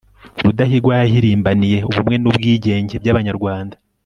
[0.43, 3.75] rudahigwa yahirimbaniye ubumwe n'ubwigenge by'abanyarwanda